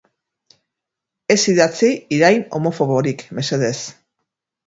[1.33, 3.77] Ez idatzi irain homofoborik, mesedez.